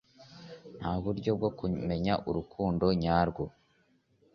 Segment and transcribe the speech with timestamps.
[0.79, 3.43] nta buryo bwo kumenya urukundo nyarwo